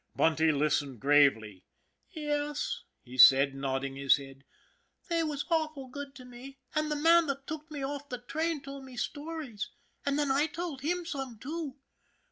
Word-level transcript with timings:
Bunty 0.15 0.51
listened 0.51 0.99
gravely." 0.99 1.63
Yes/' 2.17 2.79
he 3.03 3.19
said, 3.19 3.53
nodding 3.53 3.97
his 3.97 4.17
head;" 4.17 4.43
they 5.09 5.21
was 5.21 5.45
awful 5.51 5.89
good 5.89 6.15
to 6.15 6.25
me, 6.25 6.57
and 6.73 6.89
the 6.89 6.95
man 6.95 7.27
that 7.27 7.45
tooked 7.45 7.69
me 7.69 7.83
off 7.85 8.09
the 8.09 8.17
train 8.17 8.61
told 8.63 8.83
me 8.83 8.97
stories, 8.97 9.69
and 10.03 10.17
then 10.17 10.31
I 10.31 10.47
told 10.47 10.81
him 10.81 11.05
some, 11.05 11.37
too." 11.37 11.75